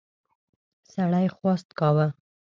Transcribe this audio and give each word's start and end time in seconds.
سړي 0.93 1.27
خواست 1.35 1.69
کاوه. 1.79 2.07